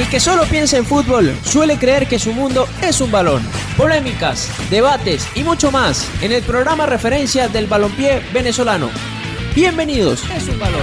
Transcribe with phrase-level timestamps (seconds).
[0.00, 3.42] El que solo piensa en fútbol suele creer que su mundo es un balón.
[3.76, 8.88] Polémicas, debates y mucho más en el programa referencia del balompié venezolano.
[9.54, 10.24] Bienvenidos.
[10.34, 10.80] Es un balón.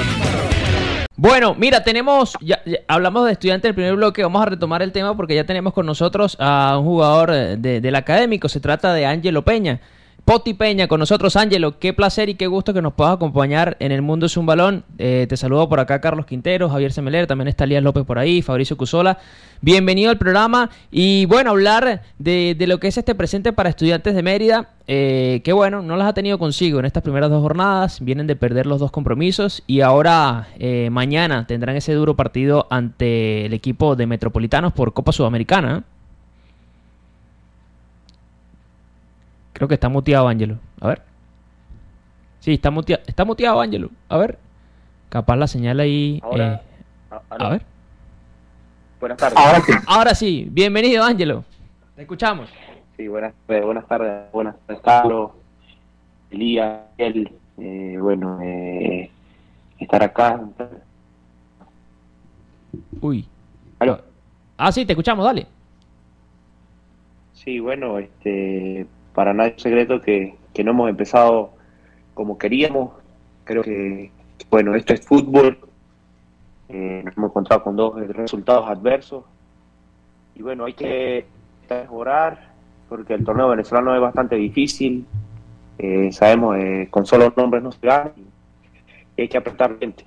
[1.16, 5.18] Bueno, mira, tenemos, ya, hablamos de estudiantes del primer bloque, vamos a retomar el tema
[5.18, 9.08] porque ya tenemos con nosotros a un jugador eh, de- del académico, se trata de
[9.08, 9.80] Ángelo Peña.
[10.28, 13.94] Poti Peña con nosotros, Ángelo, qué placer y qué gusto que nos puedas acompañar en
[13.94, 14.84] el Mundo es un Balón.
[14.98, 18.41] Eh, te saludo por acá Carlos Quintero, Javier Semeler, también está Elías López por ahí,
[18.41, 19.20] Fabricio Cusola.
[19.62, 24.16] Bienvenido al programa y bueno, hablar de, de lo que es este presente para estudiantes
[24.16, 28.02] de Mérida, eh, que bueno, no las ha tenido consigo en estas primeras dos jornadas,
[28.02, 33.45] vienen de perder los dos compromisos y ahora eh, mañana tendrán ese duro partido ante
[33.45, 35.86] el equipo de Metropolitanos por Copa Sudamericana.
[39.57, 40.59] Creo que está muteado Ángelo.
[40.79, 41.02] A ver.
[42.41, 43.89] Sí, está muteado, está muteado Ángelo.
[44.07, 44.38] A ver.
[45.09, 46.20] Capaz la señal ahí.
[46.23, 47.61] Ahora- eh, A, a ver.
[48.99, 49.36] Buenas tardes.
[49.39, 49.72] Ahora sí.
[49.88, 51.44] Ahora sí, bienvenido Ángelo.
[51.95, 52.47] Te escuchamos.
[52.97, 54.31] Sí, buenas, eh, buenas tardes.
[54.31, 55.31] Buenas tardes, Carlos,
[56.30, 57.31] Elías, él.
[57.58, 59.09] Eh, bueno, eh,
[59.80, 60.39] estar acá.
[63.02, 63.27] Uy.
[63.80, 64.02] Aló.
[64.55, 65.47] Ah, sí, te escuchamos, dale.
[67.33, 68.86] Sí, bueno, este,
[69.18, 71.50] para nadie es secreto que, que no hemos empezado
[72.14, 72.92] como queríamos.
[73.46, 74.12] Creo que,
[74.52, 75.58] bueno, esto es fútbol.
[76.70, 79.23] Eh, nos hemos encontrado con dos resultados adversos.
[80.36, 81.26] Y bueno, hay que
[81.68, 82.52] mejorar
[82.88, 85.08] porque el torneo venezolano es bastante difícil.
[85.80, 88.12] Eh, sabemos, eh, con solo nombres no se gana.
[89.16, 90.06] Y hay que apretar gente.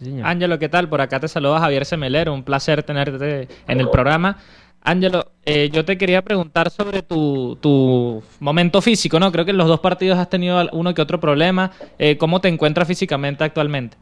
[0.00, 0.22] Sí.
[0.24, 0.88] Ángelo, ¿qué tal?
[0.88, 4.38] Por acá te saluda Javier Semeler, un placer tenerte en el programa.
[4.82, 9.30] Ángelo, eh, yo te quería preguntar sobre tu, tu momento físico, ¿no?
[9.32, 11.72] Creo que en los dos partidos has tenido al- uno que otro problema.
[11.98, 13.96] Eh, ¿Cómo te encuentras físicamente actualmente?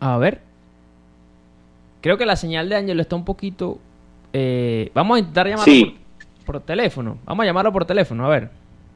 [0.00, 0.40] A ver.
[2.00, 3.78] Creo que la señal de Ángelo está un poquito.
[4.38, 5.96] eh, vamos a intentar llamarlo Sí.
[6.44, 7.16] por, por teléfono.
[7.24, 8.50] Vamos a llamarlo por teléfono, a ver.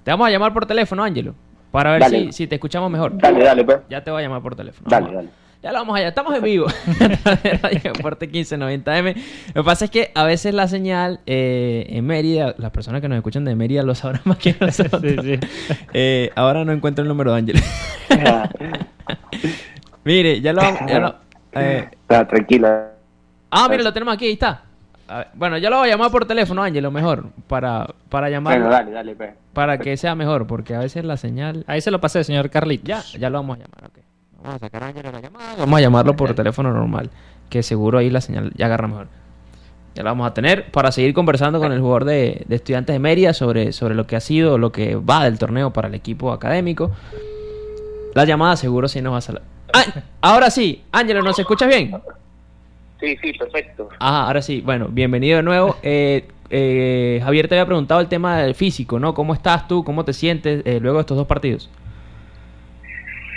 [0.04, 1.34] Te vamos a llamar por teléfono, Ángelo.
[1.70, 2.18] Para ver Dale.
[2.26, 3.16] si, si te escuchamos mejor.
[3.16, 3.78] Dale, dale, pues.
[3.88, 4.88] Ya te voy a llamar por teléfono.
[4.90, 5.30] Dale, Vamos dale.
[5.62, 6.66] Ya lo vamos allá, estamos en vivo.
[7.62, 9.14] Radio Fuerte 1590M.
[9.54, 13.08] Lo que pasa es que a veces la señal eh, en Mérida, las personas que
[13.08, 15.02] nos escuchan de Mérida lo sabrán más que nosotros.
[15.92, 17.56] Eh, ahora no encuentro el número de Ángel.
[20.04, 20.80] Mire, ya lo vamos.
[20.88, 21.14] ya lo-
[21.52, 22.92] eh, Está tranquila.
[23.50, 24.62] ah, mire, lo tenemos aquí, ahí está.
[25.10, 27.30] A ver, bueno, ya lo voy a llamar por teléfono, Ángelo, mejor.
[27.48, 28.66] Para, para llamarlo.
[28.66, 29.30] Bueno, dale, dale, pues.
[29.52, 31.64] Para que sea mejor, porque a veces la señal.
[31.66, 32.86] Ahí se lo pasé, señor Carlitos.
[32.86, 34.04] Ya, ya lo vamos a llamar, ok.
[34.36, 35.56] Vamos a sacar a la llamada.
[35.58, 37.10] Vamos a llamarlo por teléfono normal,
[37.48, 39.08] que seguro ahí la señal ya agarra mejor.
[39.96, 43.00] Ya lo vamos a tener para seguir conversando con el jugador de, de estudiantes de
[43.00, 46.32] Mérida sobre, sobre lo que ha sido, lo que va del torneo para el equipo
[46.32, 46.92] académico.
[48.14, 49.42] La llamada seguro sí nos va a salir.
[49.72, 49.84] Ah,
[50.20, 52.00] ahora sí, Ángelo, ¿nos escuchas bien?
[53.00, 53.88] Sí, sí, perfecto.
[53.98, 54.60] Ajá, ahora sí.
[54.60, 55.76] Bueno, bienvenido de nuevo.
[55.82, 59.14] Eh, eh, Javier te había preguntado el tema del físico, ¿no?
[59.14, 59.84] ¿Cómo estás tú?
[59.84, 61.70] ¿Cómo te sientes eh, luego de estos dos partidos?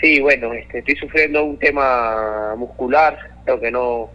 [0.02, 4.10] Sí, bueno, este, estoy sufriendo un tema muscular, creo que no,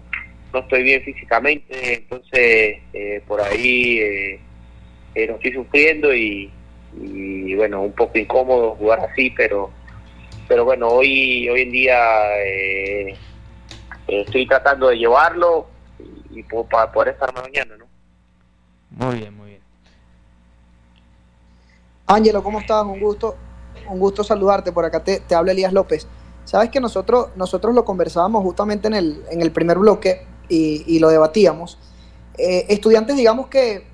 [0.53, 4.41] no estoy bien físicamente, entonces eh, por ahí eh,
[5.15, 6.51] eh, lo estoy sufriendo y,
[7.01, 9.71] y, bueno, un poco incómodo jugar así, pero
[10.47, 11.99] pero bueno, hoy hoy en día
[12.45, 13.15] eh,
[14.09, 15.67] estoy tratando de llevarlo
[15.99, 17.87] y, y para poder estar mañana, ¿no?
[18.91, 19.63] Muy bien, muy bien.
[22.07, 22.85] Ángelo, ¿cómo estás?
[22.85, 23.37] Un gusto,
[23.89, 24.73] un gusto saludarte.
[24.73, 26.07] Por acá te, te habla Elías López.
[26.45, 30.99] Sabes que nosotros, nosotros lo conversábamos justamente en el, en el primer bloque y, y
[30.99, 31.79] lo debatíamos.
[32.39, 33.87] Eh, estudiantes, digamos que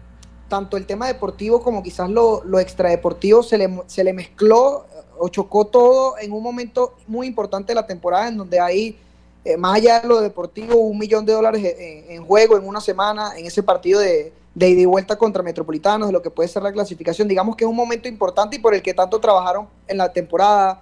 [0.49, 4.87] tanto el tema deportivo como quizás lo, lo extradeportivo se le, se le mezcló
[5.19, 8.99] o chocó todo en un momento muy importante de la temporada en donde hay,
[9.45, 13.33] eh, más allá de lo deportivo, un millón de dólares en, juego en una semana
[13.37, 16.63] en ese partido de, de ida y vuelta contra Metropolitanos, de lo que puede ser
[16.63, 17.29] la clasificación.
[17.29, 20.81] Digamos que es un momento importante y por el que tanto trabajaron en la temporada.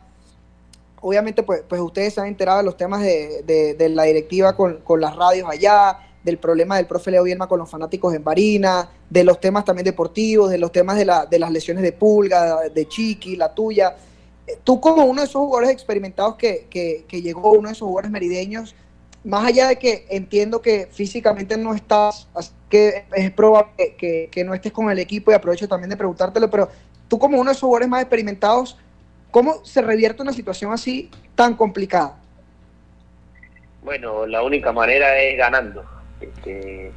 [1.01, 4.55] Obviamente, pues, pues ustedes se han enterado de los temas de, de- de la directiva
[4.55, 8.23] con, con las radios allá, del problema del profe Leo Bielma con los fanáticos en
[8.23, 11.91] Barina, de los temas también deportivos, de los temas de, la, de las lesiones de
[11.91, 13.97] Pulga, de Chiqui, la tuya.
[14.47, 18.11] Eh, Tú como uno de esos jugadores experimentados que, que, llegó, uno de esos jugadores
[18.11, 18.75] merideños,
[19.25, 22.29] más allá de que entiendo que físicamente no estás,
[22.69, 25.97] que es probable que, que- que no estés con el equipo y aprovecho también de
[25.97, 26.69] preguntártelo, pero
[27.09, 28.77] tú como uno de esos jugadores más experimentados,
[29.31, 32.19] ¿cómo se revierte una situación así tan complicada?
[33.85, 35.85] Bueno, la única manera es ganando.
[36.21, 36.91] Este,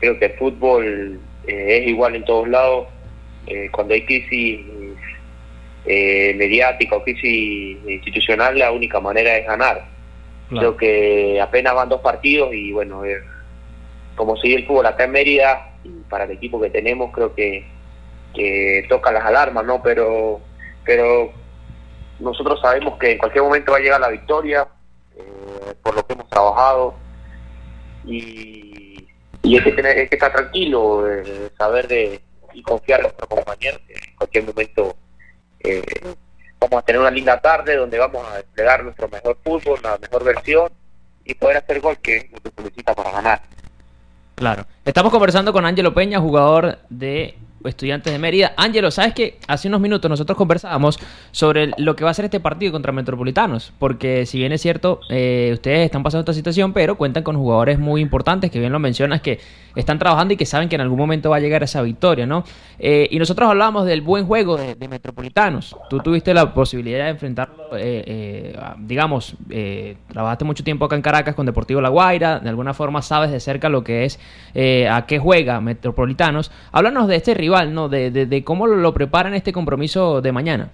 [0.00, 2.88] creo que el fútbol eh, es igual en todos lados.
[3.46, 4.60] Eh, cuando hay crisis
[5.86, 9.84] eh, mediática, oficio institucional, la única manera es ganar.
[10.48, 13.20] Creo que apenas van dos partidos y bueno, eh,
[14.14, 17.66] como sigue el fútbol acá en Mérida, y para el equipo que tenemos, creo que,
[18.34, 19.82] que toca las alarmas, ¿no?
[19.82, 20.40] Pero,
[20.84, 21.32] pero
[22.20, 24.68] nosotros sabemos que en cualquier momento va a llegar la victoria,
[25.16, 26.94] eh, por lo que hemos trabajado,
[28.06, 29.08] y,
[29.42, 32.20] y hay, que tener, que estar tranquilo, eh, saber de
[32.52, 34.96] y confiar en nuestros compañeros, en cualquier momento
[35.64, 35.82] eh,
[36.60, 40.24] vamos a tener una linda tarde donde vamos a desplegar nuestro mejor fútbol, la mejor
[40.24, 40.70] versión
[41.24, 43.42] y poder hacer gol que es necesita para ganar.
[44.34, 44.66] Claro.
[44.84, 48.52] Estamos conversando con Ángelo Peña, jugador de Estudiantes de Mérida.
[48.56, 50.98] Ángelo, ¿sabes que Hace unos minutos nosotros conversábamos
[51.30, 55.00] sobre lo que va a ser este partido contra Metropolitanos, porque si bien es cierto,
[55.10, 58.78] eh, ustedes están pasando esta situación, pero cuentan con jugadores muy importantes, que bien lo
[58.78, 59.40] mencionas, que
[59.74, 62.44] están trabajando y que saben que en algún momento va a llegar esa victoria, ¿no?
[62.78, 65.76] Eh, y nosotros hablábamos del buen juego de, Metropolitanos.
[65.88, 69.34] Tú tuviste la posibilidad de enfrentarlo, eh, digamos,
[70.08, 73.40] trabajaste mucho tiempo acá en Caracas con Deportivo La Guaira, de alguna forma sabes de
[73.40, 74.20] cerca lo que es,
[74.90, 76.52] a qué juega Metropolitanos.
[76.70, 77.88] Háblanos de este rival ¿no?
[77.88, 80.70] De, cómo lo, preparan este compromiso de mañana.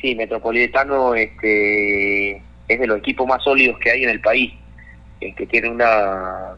[0.00, 2.36] Sí, Metropolitano este,
[2.68, 4.52] es de los equipos más sólidos que hay en el país,
[5.20, 6.54] que tiene una,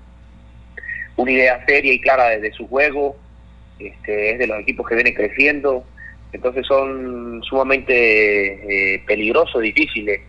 [1.17, 3.17] una idea seria y clara de, su juego,
[3.79, 5.85] este, es de los equipos que vienen creciendo,
[6.33, 10.21] entonces son sumamente eh, peligrosos, difíciles.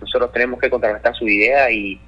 [0.00, 2.00] Nosotros tenemos que contrarrestar su idea y,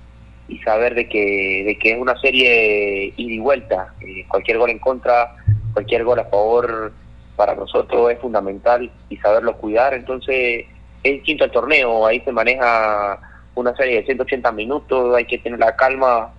[0.49, 3.94] y saber de que, de que es una serie ida y vuelta.
[4.00, 5.37] Eh, cualquier gol en contra,
[5.75, 6.93] cualquier gol a favor
[7.37, 9.93] para nosotros es fundamental y saberlo cuidar.
[9.93, 10.65] Entonces
[11.03, 13.19] es distinto al torneo, ahí se maneja
[13.55, 16.32] una serie de 180 minutos, hay que tener la calma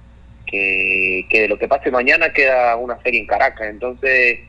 [0.46, 3.68] que, que de lo que pase mañana queda una serie en Caracas.
[3.70, 4.40] Entonces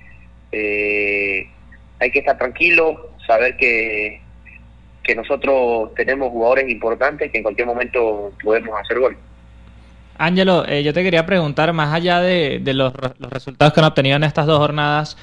[0.53, 1.49] eh,
[1.99, 4.21] hay que estar tranquilo, saber que,
[5.03, 9.17] que nosotros tenemos jugadores importantes que en cualquier momento podemos hacer gol.
[10.19, 14.25] Ángelo, eh, yo te quería preguntar, más allá de, los, resultados que han obtenido en
[14.25, 15.17] estas dos jornadas,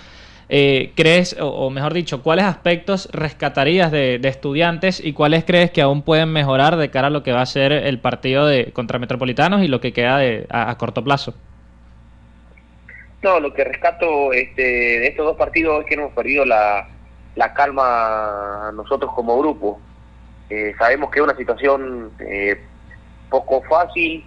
[0.49, 6.03] eh, ¿crees, o, mejor dicho, cuáles aspectos rescatarías de, estudiantes y cuáles crees que aún
[6.03, 9.63] pueden mejorar de cara a lo que va a ser el partido de contra Metropolitanos
[9.63, 11.33] y lo que queda de, a, corto plazo?
[13.21, 16.89] No, lo que rescato este, de estos dos partidos es que hemos perdido la,
[17.55, 19.79] calma nosotros como grupo.
[20.49, 22.11] Eh, sabemos que es una situación
[23.29, 24.23] poco fácil,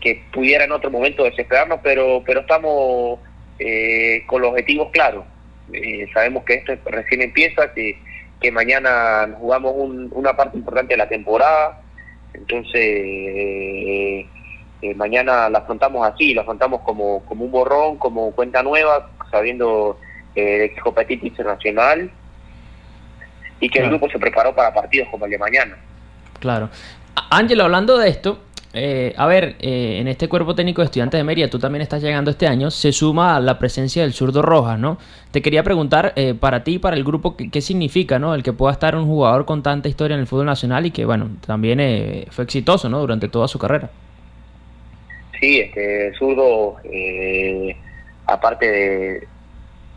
[0.00, 3.18] que, pudiera en otro momento desesperarnos, pero, pero estamos
[3.58, 5.24] eh, con los objetivos claros.
[5.72, 7.98] Eh, sabemos que esto recién empieza, que,
[8.40, 11.82] que mañana jugamos una parte importante de la temporada,
[12.32, 14.26] entonces eh,
[14.96, 19.98] mañana la afrontamos así, la afrontamos como, como un borrón, como cuenta nueva, sabiendo
[20.34, 22.10] de que competición internacional
[23.60, 25.76] y que el grupo se preparó para partidos como el de mañana.
[26.38, 26.70] Claro.
[27.30, 28.42] Ángelo, hablando de esto,
[28.72, 32.02] eh, a ver, eh, en este cuerpo técnico de estudiantes de Mérida, tú también estás
[32.02, 34.96] llegando este año, se suma la presencia del zurdo Rojas, ¿no?
[35.32, 38.32] Te quería preguntar, eh, para ti y para el grupo, ¿qué, significa, ¿no?
[38.32, 41.04] El que pueda estar un jugador con tanta historia en el fútbol nacional y que,
[41.04, 41.80] bueno, también
[42.30, 43.00] fue exitoso, ¿no?
[43.00, 43.90] Durante toda su carrera.
[45.40, 46.76] Sí, este zurdo,
[48.26, 49.26] aparte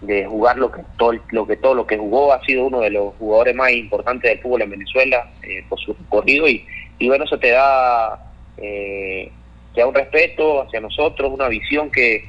[0.01, 2.89] de, jugar lo que, todo, lo que todo lo que jugó, ha sido uno de
[2.89, 5.29] los jugadores más importantes del fútbol en Venezuela
[5.69, 6.65] por su recorrido y,
[6.97, 9.31] y bueno, eso te da eh,
[9.73, 12.25] que a un respeto hacia nosotros, una visión que,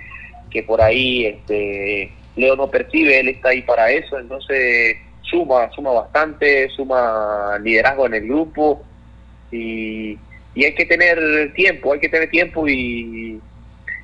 [0.50, 5.92] que por ahí este, Leo no percibe, él está ahí para eso, entonces suma, suma
[5.92, 8.82] bastante, suma liderazgo en el grupo
[9.50, 10.18] y,
[10.54, 13.40] y hay que tener tiempo, hay que tener tiempo y,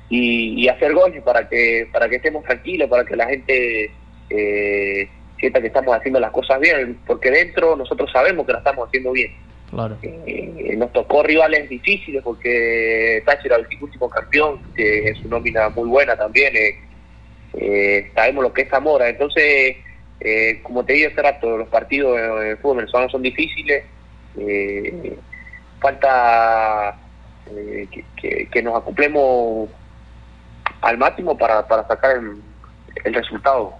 [0.09, 3.91] y, hacer goles para que, para que estemos tranquilos, para que la gente
[4.29, 5.09] eh,
[5.39, 9.11] sienta que estamos haciendo las cosas bien, porque dentro nosotros sabemos que las estamos haciendo
[9.11, 9.31] bien.
[9.71, 9.97] Claro.
[10.03, 15.69] Eh, nos tocó rivales difíciles porque Táchira era el último campeón, que es una nómina
[15.69, 16.53] muy buena también.
[16.55, 16.79] Eh,
[17.53, 19.07] eh, sabemos lo que es Zamora.
[19.07, 19.77] Entonces,
[20.61, 23.85] como te digo hace rato, los partidos en el fútbol venezolano son difíciles.
[25.79, 26.97] falta
[28.51, 29.69] que, nos acoplemos
[30.81, 33.73] al máximo para, para sacar el, resultado.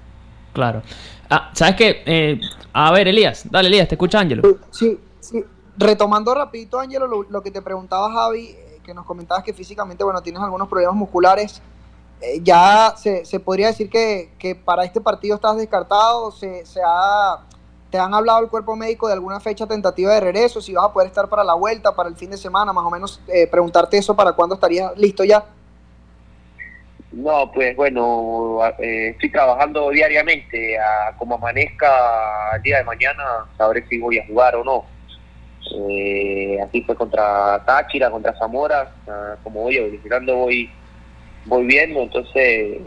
[0.54, 0.84] Claro.
[1.30, 2.40] Ah, ¿Sabes qué?
[2.74, 4.42] a ver, Elías, dale, Elías, te escucha Ángelo.
[4.72, 5.44] Sí, sí
[5.78, 10.22] retomando rapidito, Ángelo, lo, que te preguntaba Javi, eh, que nos comentabas que físicamente, bueno,
[10.22, 11.62] tienes algunos problemas musculares,
[12.22, 17.40] eh, ya se, podría decir que, para este partido estás descartado, se, se ha,
[17.90, 20.94] te han hablado el cuerpo médico de alguna fecha tentativa de regreso, si vas a
[20.94, 23.98] poder estar para la vuelta, para el fin de semana, más o menos eh, preguntarte
[23.98, 25.46] eso, para cuándo estarías listo ya.
[27.12, 30.80] No, pues bueno, eh, estoy trabajando diariamente.
[30.80, 33.24] A, como amanezca el día de mañana,
[33.58, 34.86] sabré si voy a jugar o no.
[35.90, 38.92] Eh, así fue contra Táchira, contra Zamora.
[39.08, 40.70] Ah, como voy evolucionando, voy,
[41.46, 42.02] voy viendo.
[42.02, 42.80] Entonces,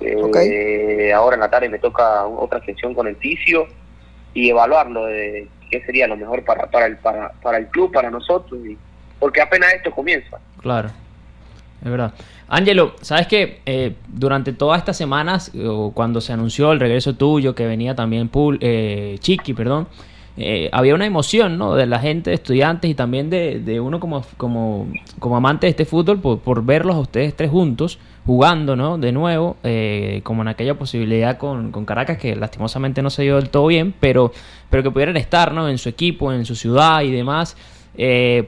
[0.00, 3.66] este, ahora en la tarde me toca otra sesión con el fisio
[4.32, 8.10] y evaluarlo de qué sería lo mejor para, para, el, para, para el club, para
[8.10, 8.58] nosotros.
[8.64, 8.76] Y,
[9.18, 10.38] porque apenas esto comienza.
[10.60, 10.90] Claro,
[11.82, 12.14] es verdad.
[12.48, 15.50] Ángelo, sabes que eh, durante todas estas semanas,
[15.94, 19.88] cuando se anunció el regreso tuyo, que venía también eh, Chiqui, perdón,
[20.36, 21.74] eh, había una emoción ¿no?
[21.74, 24.88] de la gente, de estudiantes y también de, uno como, como,
[25.18, 28.98] como, amante de este fútbol por, verlos a ustedes tres juntos jugando ¿no?
[28.98, 29.56] de nuevo,
[30.22, 33.94] como en aquella posibilidad con, con, Caracas que lastimosamente no se dio del todo bien,
[34.00, 34.32] pero,
[34.70, 35.68] pero que pudieran estar ¿no?
[35.68, 37.56] en su equipo, en su ciudad y demás.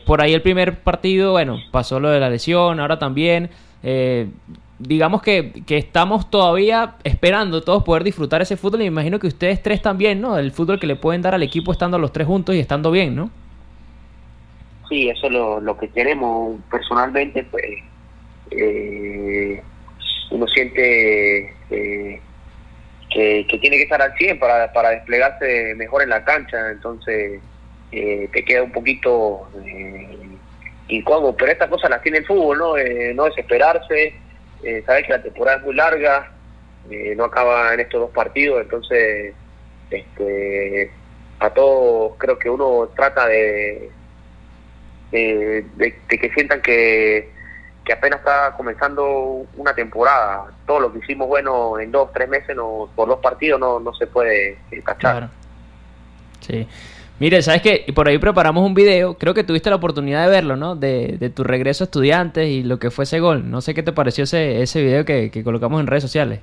[0.07, 3.51] por ahí el primer partido, bueno, pasó lo de la lesión, ahora también.
[3.89, 4.29] Eh,
[4.79, 9.63] digamos que, estamos todavía esperando todos poder disfrutar ese fútbol y me imagino que ustedes
[9.63, 10.39] tres también, ¿no?
[10.39, 13.15] El fútbol que le pueden dar al equipo estando los tres juntos y estando bien,
[13.15, 13.31] ¿no?
[14.89, 17.65] Sí, eso es lo, que queremos personalmente, pues
[18.53, 19.63] eh,
[20.31, 22.21] uno siente eh,
[23.11, 27.41] que, tiene que estar al 100 para, para desplegarse mejor en la cancha, entonces
[27.91, 29.49] te queda un poquito
[30.89, 32.77] incómodo, pero estas cosas las tiene el fútbol, ¿no?
[32.77, 34.15] Eh, no desesperarse,
[34.63, 36.33] eh, sabes que la temporada es muy larga,
[36.91, 39.35] eh, no acaba en estos dos partidos, entonces
[39.91, 40.91] este,
[41.39, 43.91] a todos creo que uno trata de,
[45.11, 47.31] de, que sientan que,
[47.85, 50.47] que apenas está comenzando una temporada.
[50.67, 53.95] Todo lo que hicimos bueno en dos, tres meses no, por dos partidos no, no
[53.95, 55.29] se puede cachar.
[56.41, 56.67] Sí.
[57.19, 57.93] Mire, ¿sabes qué?
[57.95, 60.77] Por ahí preparamos un video, creo que tuviste la oportunidad de verlo, ¿no?
[60.77, 63.51] De, tu regreso a estudiantes y lo que fue ese gol.
[63.51, 66.41] No sé qué te pareció ese, ese video que, colocamos en redes sociales.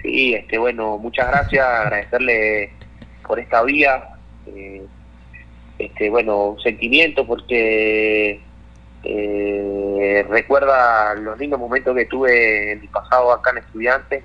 [0.00, 2.72] Sí, este, bueno, muchas gracias, agradecerle
[3.26, 4.08] por esta vía.
[4.46, 4.86] Eh,
[5.78, 8.40] este, bueno, un sentimiento porque
[9.02, 14.24] eh, recuerda los lindos momentos que tuve en mi pasado acá en Estudiantes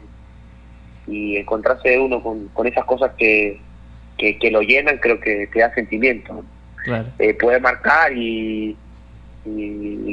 [1.06, 3.60] y encontrarse uno con, con esas cosas que
[4.20, 6.44] que, lo llenan, creo que te da sentimiento.
[7.20, 8.76] Eh, puede marcar y,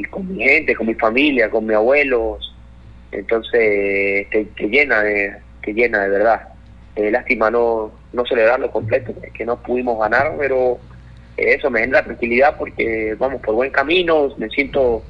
[0.09, 2.55] con mi gente, con mi familia, con mis abuelos,
[3.11, 6.49] entonces te, llena de te llena de verdad.
[6.95, 10.79] Eh, lástima no no celebrarlo completo, que no pudimos ganar, pero
[11.35, 15.03] eso me genera tranquilidad porque vamos por buen camino, me siento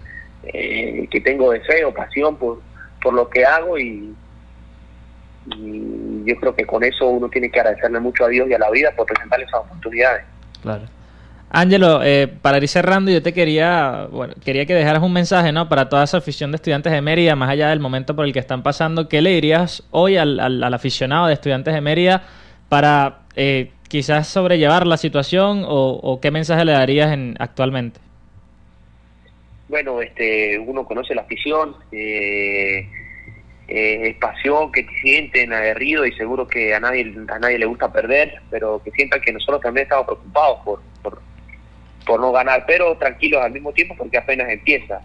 [0.43, 2.61] eh, que tengo deseo, pasión por,
[3.01, 4.13] por lo que hago y,
[5.55, 8.59] y yo creo que con eso uno tiene que agradecerle mucho a Dios y a
[8.59, 10.23] la vida por presentarle esas oportunidades.
[10.61, 10.83] Claro.
[11.49, 15.69] Ángelo, eh, para ir cerrando, yo te quería, bueno, quería que dejaras un mensaje, ¿no?
[15.69, 18.39] Para toda esa afición de estudiantes de Mérida, más allá del momento por el que
[18.39, 22.23] están pasando, ¿qué le dirías hoy al, al, aficionado de estudiantes de Mérida
[22.67, 28.01] para eh, quizás sobrellevar la situación o, qué mensaje le darías en, actualmente?
[29.69, 32.89] Bueno, este, uno conoce la afición, eh,
[33.69, 38.41] eh, pasión que sienten aguerrido y seguro que a nadie a nadie le gusta perder,
[38.49, 40.81] pero que sientan que nosotros también estamos preocupados por,
[42.05, 45.01] por, no ganar, pero tranquilos al mismo tiempo porque apenas empieza.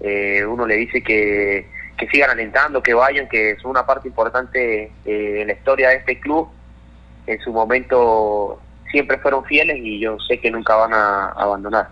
[0.00, 1.66] Eh, uno le dice que,
[1.96, 5.96] que sigan alentando, que vayan, que son una parte importante eh, en la historia de
[5.96, 6.48] este club.
[7.26, 11.88] En su momento siempre fueron fieles y yo sé que nunca van a abandonar.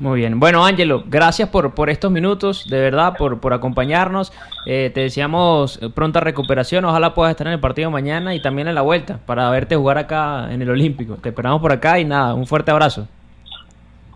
[0.00, 0.40] Muy bien.
[0.40, 4.32] Bueno, Ángelo, gracias por, por estos minutos, de verdad, por, por acompañarnos.
[4.64, 6.86] Eh, te deseamos pronta recuperación.
[6.86, 9.98] Ojalá puedas estar en el partido mañana y también en la vuelta para verte jugar
[9.98, 11.16] acá en el Olímpico.
[11.16, 13.06] Te esperamos por acá y nada, un fuerte abrazo.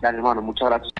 [0.01, 0.93] Dale, hermano, muchas gracias.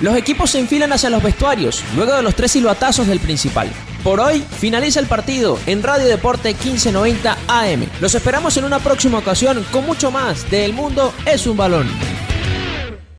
[0.00, 3.70] Los equipos se enfilan hacia los vestuarios, luego de los tres silbatazos del principal.
[4.02, 7.86] Por hoy finaliza el partido en Radio Deporte 1590 AM.
[8.00, 11.86] Los esperamos en una próxima ocasión con mucho más de El Mundo es un balón.